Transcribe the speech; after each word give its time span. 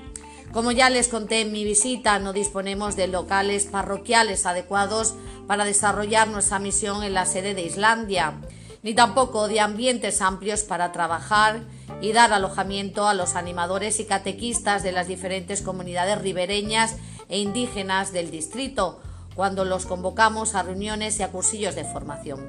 Como 0.52 0.72
ya 0.72 0.90
les 0.90 1.06
conté 1.06 1.42
en 1.42 1.52
mi 1.52 1.62
visita, 1.62 2.18
no 2.18 2.32
disponemos 2.32 2.96
de 2.96 3.06
locales 3.06 3.66
parroquiales 3.66 4.46
adecuados 4.46 5.14
para 5.46 5.64
desarrollar 5.64 6.26
nuestra 6.28 6.58
misión 6.58 7.04
en 7.04 7.14
la 7.14 7.24
sede 7.24 7.54
de 7.54 7.62
Islandia, 7.62 8.34
ni 8.82 8.92
tampoco 8.94 9.46
de 9.46 9.60
ambientes 9.60 10.20
amplios 10.20 10.64
para 10.64 10.90
trabajar 10.90 11.60
y 12.00 12.12
dar 12.12 12.32
alojamiento 12.32 13.06
a 13.06 13.14
los 13.14 13.36
animadores 13.36 14.00
y 14.00 14.06
catequistas 14.06 14.82
de 14.82 14.90
las 14.90 15.06
diferentes 15.06 15.62
comunidades 15.62 16.20
ribereñas 16.20 16.96
e 17.30 17.38
indígenas 17.38 18.12
del 18.12 18.30
distrito, 18.30 19.00
cuando 19.34 19.64
los 19.64 19.86
convocamos 19.86 20.54
a 20.54 20.62
reuniones 20.62 21.18
y 21.18 21.22
a 21.22 21.30
cursillos 21.30 21.74
de 21.74 21.84
formación. 21.84 22.46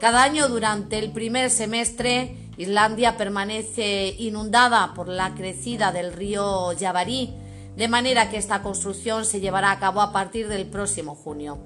Cada 0.00 0.22
año 0.22 0.48
durante 0.48 0.98
el 0.98 1.12
primer 1.12 1.50
semestre 1.50 2.36
Islandia 2.56 3.16
permanece 3.16 4.14
inundada 4.18 4.94
por 4.94 5.08
la 5.08 5.34
crecida 5.34 5.92
del 5.92 6.12
río 6.12 6.72
Yavarí, 6.72 7.34
de 7.76 7.88
manera 7.88 8.30
que 8.30 8.36
esta 8.36 8.62
construcción 8.62 9.24
se 9.24 9.40
llevará 9.40 9.72
a 9.72 9.80
cabo 9.80 10.00
a 10.00 10.12
partir 10.12 10.48
del 10.48 10.66
próximo 10.66 11.16
junio. 11.16 11.58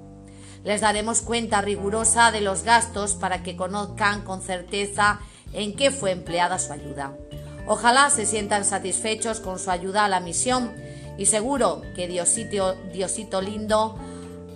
Les 0.63 0.81
daremos 0.81 1.21
cuenta 1.21 1.61
rigurosa 1.61 2.31
de 2.31 2.41
los 2.41 2.63
gastos 2.63 3.13
para 3.13 3.43
que 3.43 3.55
conozcan 3.55 4.23
con 4.23 4.41
certeza 4.41 5.19
en 5.53 5.75
qué 5.75 5.91
fue 5.91 6.11
empleada 6.11 6.59
su 6.59 6.73
ayuda. 6.73 7.15
Ojalá 7.67 8.09
se 8.09 8.25
sientan 8.25 8.65
satisfechos 8.65 9.39
con 9.39 9.59
su 9.59 9.69
ayuda 9.69 10.05
a 10.05 10.09
la 10.09 10.19
misión 10.19 10.73
y 11.19 11.25
seguro 11.25 11.81
que 11.95 12.07
Diosito, 12.07 12.75
Diosito 12.93 13.41
lindo 13.41 13.97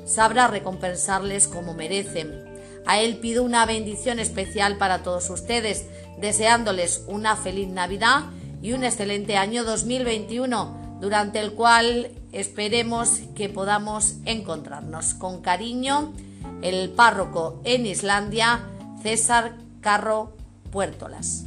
sabrá 0.06 0.48
recompensarles 0.48 1.50
como 1.50 1.74
merecen. 1.74 2.46
A 2.86 3.00
Él 3.00 3.18
pido 3.18 3.44
una 3.44 3.66
bendición 3.66 4.18
especial 4.18 4.78
para 4.78 5.04
todos 5.04 5.30
ustedes, 5.30 5.86
deseándoles 6.20 7.04
una 7.08 7.36
feliz 7.36 7.68
Navidad 7.68 8.24
y 8.62 8.72
un 8.72 8.86
excelente 8.86 9.36
año 9.36 9.66
2021, 9.66 10.98
durante 11.02 11.40
el 11.40 11.52
cual 11.52 12.12
esperemos 12.32 13.20
que 13.36 13.50
podamos 13.50 14.16
encontrarnos. 14.26 15.14
Con 15.14 15.42
cariño, 15.42 16.14
el 16.62 16.90
párroco 16.92 17.60
en 17.66 17.86
Islandia, 17.86 18.62
César 19.02 19.58
Carro 19.82 20.34
Puertolas. 20.72 21.44